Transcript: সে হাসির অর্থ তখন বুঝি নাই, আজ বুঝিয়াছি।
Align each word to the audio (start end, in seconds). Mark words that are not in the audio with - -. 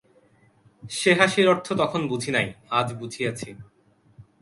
সে 0.91 1.11
হাসির 1.13 1.47
অর্থ 1.47 1.67
তখন 1.73 2.01
বুঝি 2.07 2.31
নাই, 2.31 2.47
আজ 2.69 2.87
বুঝিয়াছি। 2.93 3.49